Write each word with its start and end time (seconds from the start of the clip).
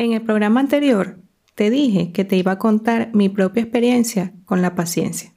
En 0.00 0.12
el 0.12 0.22
programa 0.22 0.60
anterior 0.60 1.18
te 1.56 1.70
dije 1.70 2.12
que 2.12 2.24
te 2.24 2.36
iba 2.36 2.52
a 2.52 2.58
contar 2.58 3.10
mi 3.14 3.28
propia 3.28 3.64
experiencia 3.64 4.32
con 4.44 4.62
la 4.62 4.76
paciencia. 4.76 5.34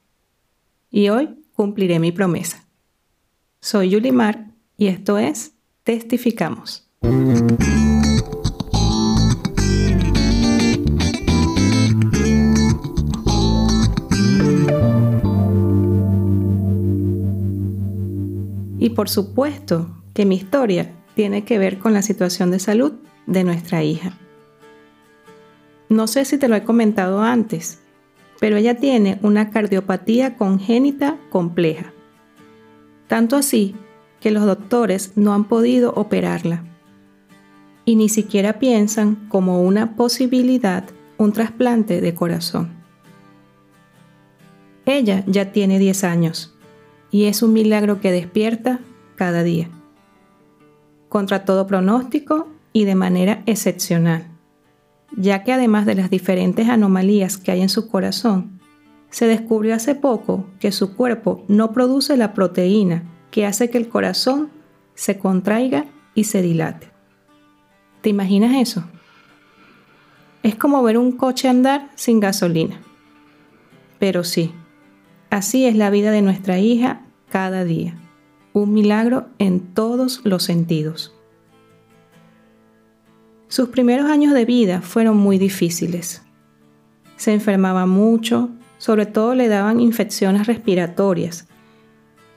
Y 0.91 1.09
hoy 1.09 1.29
cumpliré 1.53 1.97
mi 1.97 2.11
promesa. 2.11 2.67
Soy 3.59 3.89
Yulimar 3.89 4.51
y 4.77 4.87
esto 4.87 5.17
es 5.17 5.53
Testificamos. 5.83 6.87
Y 18.77 18.89
por 18.91 19.09
supuesto 19.09 20.03
que 20.13 20.27
mi 20.27 20.35
historia 20.35 20.93
tiene 21.15 21.45
que 21.45 21.57
ver 21.57 21.79
con 21.79 21.95
la 21.95 22.03
situación 22.03 22.51
de 22.51 22.59
salud 22.59 22.93
de 23.25 23.43
nuestra 23.43 23.83
hija. 23.83 24.20
No 25.91 26.07
sé 26.07 26.23
si 26.23 26.37
te 26.37 26.47
lo 26.47 26.55
he 26.55 26.63
comentado 26.63 27.21
antes, 27.21 27.79
pero 28.39 28.55
ella 28.55 28.77
tiene 28.77 29.19
una 29.23 29.49
cardiopatía 29.49 30.37
congénita 30.37 31.17
compleja. 31.29 31.91
Tanto 33.09 33.35
así 33.35 33.75
que 34.21 34.31
los 34.31 34.45
doctores 34.45 35.11
no 35.17 35.33
han 35.33 35.43
podido 35.43 35.91
operarla 35.93 36.63
y 37.83 37.97
ni 37.97 38.07
siquiera 38.07 38.57
piensan 38.57 39.27
como 39.27 39.63
una 39.63 39.97
posibilidad 39.97 40.85
un 41.17 41.33
trasplante 41.33 41.99
de 41.99 42.13
corazón. 42.15 42.69
Ella 44.85 45.25
ya 45.27 45.51
tiene 45.51 45.77
10 45.77 46.05
años 46.05 46.55
y 47.11 47.25
es 47.25 47.43
un 47.43 47.51
milagro 47.51 47.99
que 47.99 48.13
despierta 48.13 48.79
cada 49.17 49.43
día. 49.43 49.67
Contra 51.09 51.43
todo 51.43 51.67
pronóstico 51.67 52.47
y 52.71 52.85
de 52.85 52.95
manera 52.95 53.43
excepcional 53.45 54.30
ya 55.15 55.43
que 55.43 55.53
además 55.53 55.85
de 55.85 55.95
las 55.95 56.09
diferentes 56.09 56.69
anomalías 56.69 57.37
que 57.37 57.51
hay 57.51 57.61
en 57.61 57.69
su 57.69 57.87
corazón, 57.87 58.59
se 59.09 59.27
descubrió 59.27 59.75
hace 59.75 59.93
poco 59.93 60.45
que 60.59 60.71
su 60.71 60.95
cuerpo 60.95 61.43
no 61.47 61.73
produce 61.73 62.15
la 62.17 62.33
proteína 62.33 63.03
que 63.29 63.45
hace 63.45 63.69
que 63.69 63.77
el 63.77 63.89
corazón 63.89 64.49
se 64.95 65.17
contraiga 65.17 65.85
y 66.15 66.25
se 66.25 66.41
dilate. 66.41 66.89
¿Te 68.01 68.09
imaginas 68.09 68.55
eso? 68.55 68.83
Es 70.43 70.55
como 70.55 70.81
ver 70.81 70.97
un 70.97 71.11
coche 71.11 71.47
andar 71.47 71.89
sin 71.95 72.19
gasolina. 72.19 72.81
Pero 73.99 74.23
sí, 74.23 74.53
así 75.29 75.65
es 75.65 75.75
la 75.75 75.89
vida 75.89 76.11
de 76.11 76.21
nuestra 76.21 76.59
hija 76.59 77.01
cada 77.29 77.63
día. 77.63 77.95
Un 78.53 78.73
milagro 78.73 79.27
en 79.37 79.73
todos 79.73 80.21
los 80.23 80.43
sentidos. 80.43 81.13
Sus 83.51 83.67
primeros 83.67 84.09
años 84.09 84.33
de 84.33 84.45
vida 84.45 84.79
fueron 84.79 85.17
muy 85.17 85.37
difíciles. 85.37 86.21
Se 87.17 87.33
enfermaba 87.33 87.85
mucho, 87.85 88.49
sobre 88.77 89.05
todo 89.05 89.35
le 89.35 89.49
daban 89.49 89.81
infecciones 89.81 90.47
respiratorias, 90.47 91.49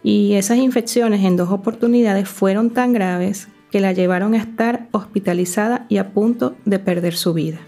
y 0.02 0.32
esas 0.32 0.58
infecciones 0.58 1.24
en 1.24 1.36
dos 1.36 1.50
oportunidades 1.50 2.28
fueron 2.28 2.70
tan 2.70 2.92
graves 2.92 3.46
que 3.70 3.78
la 3.78 3.92
llevaron 3.92 4.34
a 4.34 4.38
estar 4.38 4.88
hospitalizada 4.90 5.86
y 5.88 5.98
a 5.98 6.12
punto 6.12 6.56
de 6.64 6.80
perder 6.80 7.14
su 7.14 7.32
vida. 7.32 7.60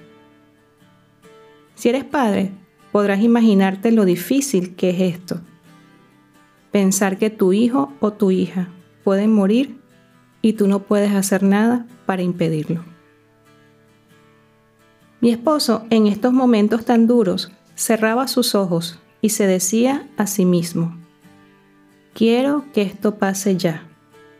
Si 1.77 1.89
eres 1.89 2.03
padre, 2.03 2.51
podrás 2.91 3.21
imaginarte 3.21 3.93
lo 3.93 4.05
difícil 4.05 4.75
que 4.75 4.91
es 4.91 5.15
esto. 5.15 5.41
Pensar 6.73 7.17
que 7.17 7.31
tu 7.31 7.53
hijo 7.53 7.93
o 8.01 8.13
tu 8.13 8.33
hija 8.33 8.71
pueden 9.05 9.33
morir 9.33 9.79
y 10.43 10.55
tú 10.55 10.67
no 10.67 10.81
puedes 10.81 11.13
hacer 11.13 11.45
nada 11.45 11.87
para 12.07 12.23
impedirlo. 12.23 12.96
Mi 15.27 15.33
esposo 15.33 15.85
en 15.91 16.07
estos 16.07 16.33
momentos 16.33 16.85
tan 16.85 17.09
duros 17.09 17.51
cerraba 17.75 18.29
sus 18.29 18.55
ojos 18.55 19.01
y 19.21 19.31
se 19.31 19.49
decía 19.49 20.09
a 20.17 20.29
sí 20.29 20.45
mismo, 20.45 20.97
quiero 22.15 22.65
que 22.73 22.83
esto 22.83 23.17
pase 23.17 23.57
ya 23.57 23.89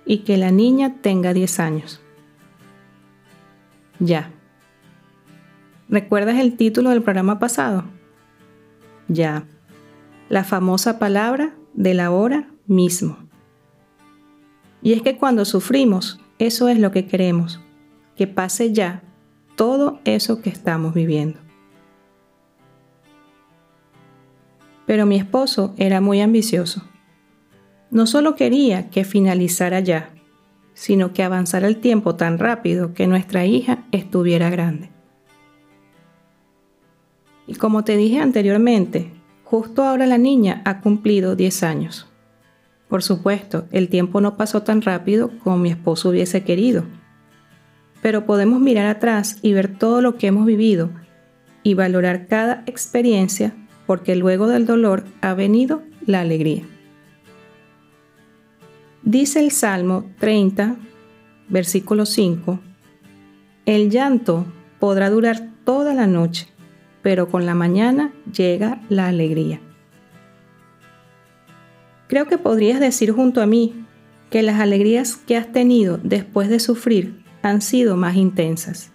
y 0.05 0.19
que 0.19 0.37
la 0.37 0.53
niña 0.53 0.95
tenga 1.03 1.33
10 1.33 1.59
años. 1.59 2.01
Ya. 3.99 4.31
¿Recuerdas 5.89 6.39
el 6.39 6.57
título 6.57 6.91
del 6.91 7.03
programa 7.03 7.41
pasado? 7.41 7.83
Ya. 9.09 9.45
La 10.29 10.45
famosa 10.45 11.01
palabra 11.01 11.57
de 11.75 11.95
la 11.95 12.13
hora 12.13 12.49
mismo. 12.69 13.19
Y 14.83 14.93
es 14.93 15.03
que 15.03 15.17
cuando 15.17 15.47
sufrimos, 15.47 16.21
eso 16.39 16.69
es 16.69 16.79
lo 16.79 16.93
que 16.93 17.09
queremos, 17.09 17.61
que 18.15 18.29
pase 18.29 18.73
ya 18.73 19.03
todo 19.57 20.01
eso 20.05 20.41
que 20.41 20.51
estamos 20.51 20.95
viviendo. 20.95 21.41
Pero 24.87 25.05
mi 25.07 25.17
esposo 25.17 25.75
era 25.79 26.01
muy 26.01 26.21
ambicioso. 26.21 26.83
No 27.91 28.07
solo 28.07 28.37
quería 28.37 28.91
que 28.91 29.05
finalizara 29.05 29.81
ya, 29.81 30.11
sino 30.75 31.13
que 31.13 31.23
avanzara 31.23 31.67
el 31.67 31.79
tiempo 31.79 32.15
tan 32.15 32.39
rápido 32.39 32.95
que 32.95 33.07
nuestra 33.07 33.47
hija 33.47 33.85
estuviera 33.91 34.51
grande. 34.51 34.91
Y 37.47 37.55
como 37.55 37.83
te 37.83 37.97
dije 37.97 38.21
anteriormente, 38.21 39.13
justo 39.45 39.85
ahora 39.85 40.07
la 40.07 40.19
niña 40.19 40.63
ha 40.65 40.81
cumplido 40.81 41.35
10 41.35 41.63
años. 41.63 42.07
Por 42.89 43.03
supuesto, 43.03 43.67
el 43.71 43.89
tiempo 43.89 44.21
no 44.21 44.37
pasó 44.37 44.63
tan 44.63 44.83
rápido 44.83 45.31
como 45.39 45.57
mi 45.57 45.71
esposo 45.71 46.11
hubiese 46.11 46.45
querido, 46.45 46.85
pero 48.03 48.27
podemos 48.27 48.61
mirar 48.61 48.87
atrás 48.87 49.39
y 49.43 49.53
ver 49.53 49.77
todo 49.77 50.01
lo 50.01 50.17
que 50.17 50.29
hemos 50.29 50.47
vivido 50.47 50.91
y 51.63 51.75
valorar 51.75 52.27
cada 52.27 52.63
experiencia 52.67 53.55
porque 53.87 54.17
luego 54.17 54.47
del 54.47 54.67
dolor 54.67 55.05
ha 55.21 55.35
venido 55.35 55.83
la 56.05 56.21
alegría. 56.21 56.65
Dice 59.03 59.41
el 59.41 59.53
Salmo 59.53 60.11
30, 60.19 60.77
versículo 61.49 62.07
5, 62.07 62.59
El 63.65 63.91
llanto 63.91 64.47
podrá 64.81 65.11
durar 65.11 65.49
toda 65.65 65.95
la 65.95 66.07
noche, 66.07 66.49
pero 67.03 67.29
con 67.29 67.47
la 67.47 67.55
mañana 67.55 68.13
llega 68.33 68.81
la 68.89 69.07
alegría. 69.07 69.61
Creo 72.09 72.27
que 72.27 72.39
podrías 72.39 72.81
decir 72.81 73.13
junto 73.13 73.41
a 73.41 73.47
mí 73.47 73.85
que 74.31 74.43
las 74.43 74.61
alegrías 74.61 75.17
que 75.17 75.37
has 75.37 75.53
tenido 75.53 75.99
después 76.03 76.49
de 76.49 76.61
sufrir 76.61 77.26
han 77.47 77.63
sido 77.63 77.97
más 77.97 78.17
intensas. 78.17 78.91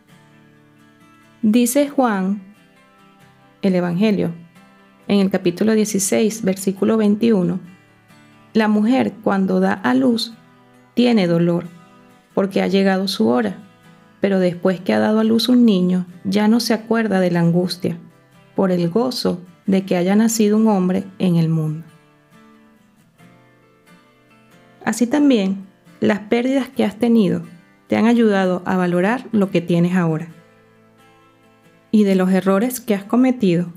Dice 1.42 1.88
Juan, 1.88 2.42
el 3.62 3.76
Evangelio, 3.76 4.34
en 5.08 5.22
el 5.22 5.30
capítulo 5.30 5.72
16, 5.72 6.44
versículo 6.44 6.98
21, 6.98 7.62
la 8.54 8.68
mujer 8.68 9.14
cuando 9.24 9.62
da 9.62 9.72
a 9.72 9.94
luz 9.94 10.34
tiene 10.96 11.28
dolor 11.28 11.64
porque 12.34 12.62
ha 12.62 12.68
llegado 12.68 13.08
su 13.08 13.30
hora, 13.30 13.56
pero 14.20 14.40
después 14.40 14.82
que 14.82 14.92
ha 14.92 15.00
dado 15.00 15.22
a 15.22 15.24
luz 15.24 15.48
un 15.48 15.66
niño 15.66 16.06
ya 16.26 16.50
no 16.50 16.60
se 16.60 16.74
acuerda 16.74 17.22
de 17.22 17.32
la 17.32 17.40
angustia 17.40 17.98
por 18.54 18.72
el 18.72 18.90
gozo 18.90 19.40
de 19.66 19.86
que 19.86 19.96
haya 19.96 20.18
nacido 20.18 20.58
un 20.58 20.68
hombre 20.68 21.06
en 21.20 21.38
el 21.38 21.48
mundo. 21.48 21.86
Así 24.84 25.08
también, 25.08 25.66
las 26.02 26.20
pérdidas 26.20 26.68
que 26.68 26.84
has 26.84 27.00
tenido 27.00 27.44
te 27.92 27.98
han 27.98 28.06
ayudado 28.06 28.62
a 28.64 28.78
valorar 28.78 29.28
lo 29.34 29.52
que 29.52 29.60
tienes 29.60 29.98
ahora. 29.98 30.30
Y 31.92 32.06
de 32.06 32.16
los 32.16 32.32
errores 32.32 32.80
que 32.80 32.96
has 32.96 33.04
cometido, 33.04 33.68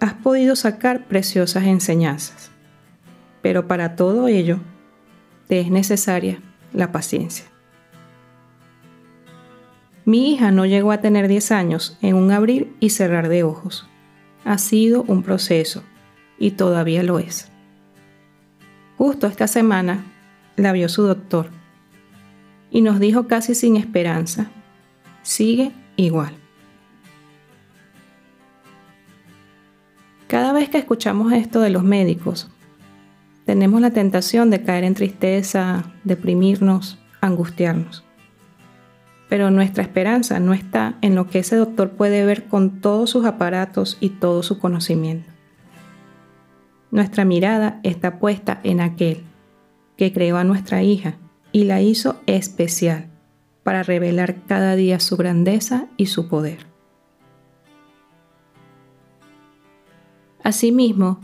has 0.00 0.12
podido 0.12 0.56
sacar 0.56 1.06
preciosas 1.06 1.62
enseñanzas. 1.62 2.50
Pero 3.42 3.68
para 3.68 3.94
todo 3.94 4.26
ello, 4.26 4.58
te 5.46 5.60
es 5.60 5.70
necesaria 5.70 6.40
la 6.72 6.90
paciencia. 6.90 7.44
Mi 10.04 10.32
hija 10.32 10.50
no 10.50 10.66
llegó 10.66 10.90
a 10.90 11.00
tener 11.00 11.28
10 11.28 11.52
años 11.52 11.96
en 12.02 12.16
un 12.16 12.32
abrir 12.32 12.74
y 12.80 12.90
cerrar 12.90 13.28
de 13.28 13.44
ojos. 13.44 13.86
Ha 14.44 14.58
sido 14.58 15.04
un 15.04 15.22
proceso 15.22 15.84
y 16.40 16.50
todavía 16.50 17.04
lo 17.04 17.20
es. 17.20 17.52
Justo 18.98 19.28
esta 19.28 19.46
semana 19.46 20.04
la 20.56 20.72
vio 20.72 20.88
su 20.88 21.04
doctor 21.04 21.50
y 22.74 22.80
nos 22.80 22.98
dijo 22.98 23.28
casi 23.28 23.54
sin 23.54 23.76
esperanza, 23.76 24.50
sigue 25.22 25.70
igual. 25.94 26.34
Cada 30.26 30.52
vez 30.52 30.70
que 30.70 30.78
escuchamos 30.78 31.32
esto 31.32 31.60
de 31.60 31.70
los 31.70 31.84
médicos, 31.84 32.50
tenemos 33.44 33.80
la 33.80 33.92
tentación 33.92 34.50
de 34.50 34.64
caer 34.64 34.82
en 34.82 34.94
tristeza, 34.94 35.84
deprimirnos, 36.02 36.98
angustiarnos. 37.20 38.02
Pero 39.28 39.52
nuestra 39.52 39.84
esperanza 39.84 40.40
no 40.40 40.52
está 40.52 40.98
en 41.00 41.14
lo 41.14 41.28
que 41.30 41.38
ese 41.38 41.54
doctor 41.54 41.90
puede 41.90 42.26
ver 42.26 42.46
con 42.48 42.80
todos 42.80 43.08
sus 43.08 43.24
aparatos 43.24 43.98
y 44.00 44.08
todo 44.08 44.42
su 44.42 44.58
conocimiento. 44.58 45.30
Nuestra 46.90 47.24
mirada 47.24 47.78
está 47.84 48.18
puesta 48.18 48.58
en 48.64 48.80
aquel 48.80 49.22
que 49.96 50.12
creó 50.12 50.38
a 50.38 50.44
nuestra 50.44 50.82
hija 50.82 51.18
y 51.54 51.62
la 51.66 51.80
hizo 51.80 52.16
especial 52.26 53.06
para 53.62 53.84
revelar 53.84 54.42
cada 54.48 54.74
día 54.74 54.98
su 54.98 55.16
grandeza 55.16 55.86
y 55.96 56.06
su 56.06 56.26
poder. 56.28 56.66
Asimismo, 60.42 61.20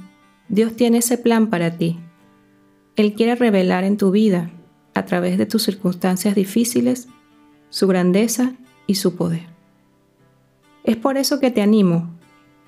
Dios 0.49 0.77
tiene 0.77 0.99
ese 0.99 1.19
plan 1.19 1.51
para 1.51 1.77
ti. 1.77 1.99
Él 2.95 3.15
quiere 3.15 3.35
revelar 3.35 3.83
en 3.83 3.97
tu 3.97 4.13
vida, 4.13 4.53
a 4.95 5.05
través 5.05 5.37
de 5.37 5.47
tus 5.47 5.65
circunstancias 5.65 6.37
difíciles, 6.37 7.09
su 7.69 7.89
grandeza 7.89 8.55
y 8.87 8.95
su 8.95 9.17
poder. 9.17 9.47
Es 10.85 10.97
por 10.97 11.17
eso 11.17 11.41
que 11.41 11.51
te 11.51 11.61
animo 11.61 12.09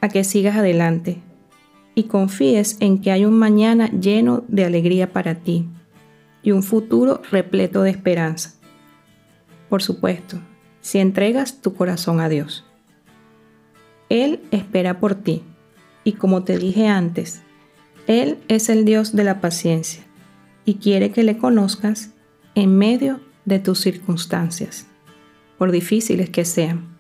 a 0.01 0.09
que 0.09 0.25
sigas 0.25 0.57
adelante 0.57 1.19
y 1.95 2.05
confíes 2.05 2.77
en 2.81 3.01
que 3.01 3.13
hay 3.13 3.25
un 3.25 3.39
mañana 3.39 3.89
lleno 3.89 4.43
de 4.49 4.65
alegría 4.65 5.13
para 5.13 5.37
ti, 5.37 5.69
y 6.43 6.51
un 6.53 6.63
futuro 6.63 7.23
repleto 7.31 7.83
de 7.83 7.91
esperanza. 7.91 8.55
Por 9.69 9.83
supuesto, 9.83 10.39
si 10.81 10.99
entregas 10.99 11.63
tu 11.63 11.75
corazón 11.75 12.21
a 12.21 12.29
Dios. 12.29 12.65
Él 14.09 14.41
espera 14.51 15.01
por 15.01 15.15
ti 15.15 15.43
y 16.05 16.13
como 16.13 16.45
te 16.45 16.59
dije 16.59 16.89
antes, 16.89 17.43
Él 18.07 18.39
es 18.49 18.69
el 18.69 18.85
Dios 18.85 19.15
de 19.15 19.25
la 19.25 19.41
paciencia 19.41 20.03
y 20.65 20.75
quiere 20.75 21.13
que 21.13 21.23
le 21.23 21.39
conozcas 21.39 22.11
en 22.55 22.77
medio 22.77 23.21
de 23.45 23.59
tus 23.59 23.81
circunstancias, 23.81 24.87
por 25.57 25.71
difíciles 25.71 26.31
que 26.31 26.45
sean. 26.45 26.97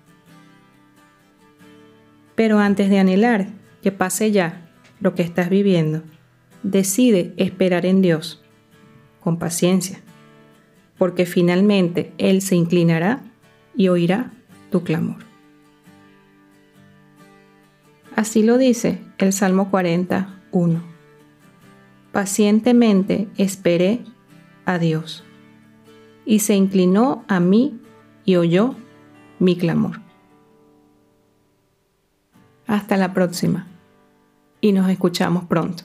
Pero 2.35 2.59
antes 2.59 2.89
de 2.89 2.99
anhelar 2.99 3.49
que 3.83 3.93
pase 3.93 4.31
ya 4.31 4.71
lo 5.01 5.15
que 5.15 5.23
estás 5.23 5.51
viviendo, 5.51 6.03
decide 6.63 7.35
esperar 7.37 7.85
en 7.85 8.01
Dios 8.01 8.43
con 9.23 9.39
paciencia, 9.39 10.01
porque 10.99 11.27
finalmente 11.27 12.13
Él 12.19 12.43
se 12.43 12.57
inclinará 12.57 13.23
y 13.75 13.89
oirá 13.89 14.31
tu 14.71 14.83
clamor. 14.83 15.25
Así 18.15 18.43
lo 18.43 18.59
dice 18.59 19.01
el 19.19 19.33
Salmo 19.33 19.71
41. 19.71 20.81
Pacientemente 22.13 23.29
esperé 23.39 24.01
a 24.67 24.79
Dios, 24.79 25.25
y 26.25 26.41
se 26.41 26.55
inclinó 26.55 27.25
a 27.27 27.41
mí 27.41 27.81
y 28.25 28.37
oyó 28.37 28.77
mi 29.39 29.57
clamor. 29.57 30.01
Hasta 32.67 32.97
la 32.97 33.13
próxima, 33.13 33.67
y 34.61 34.73
nos 34.73 34.89
escuchamos 34.89 35.45
pronto. 35.47 35.85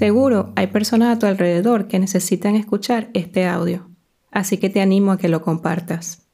Seguro 0.00 0.52
hay 0.56 0.66
personas 0.68 1.14
a 1.14 1.18
tu 1.18 1.26
alrededor 1.26 1.86
que 1.86 1.98
necesitan 1.98 2.56
escuchar 2.56 3.10
este 3.12 3.46
audio, 3.46 3.90
así 4.30 4.56
que 4.56 4.70
te 4.70 4.80
animo 4.80 5.12
a 5.12 5.18
que 5.18 5.28
lo 5.28 5.42
compartas. 5.42 6.26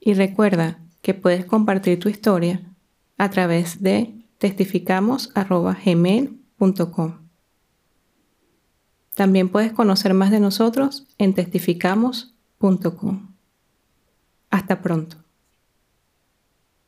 Y 0.00 0.14
recuerda 0.14 0.78
que 1.02 1.12
puedes 1.12 1.44
compartir 1.44 2.00
tu 2.00 2.08
historia 2.08 2.62
a 3.18 3.28
través 3.28 3.82
de 3.82 4.24
testificamos.gmail.com. 4.38 7.12
También 9.14 9.50
puedes 9.50 9.72
conocer 9.72 10.14
más 10.14 10.30
de 10.30 10.40
nosotros 10.40 11.06
en 11.18 11.34
testificamos.com. 11.34 13.34
Hasta 14.48 14.80
pronto. 14.80 15.21